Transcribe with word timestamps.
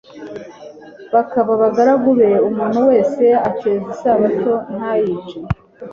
bakaba 1.13 1.49
abagaragu 1.57 2.09
be, 2.19 2.29
umuntu 2.49 2.79
wese 2.89 3.23
akeza 3.49 3.87
isabato 3.93 4.53
ntayice 4.75 5.37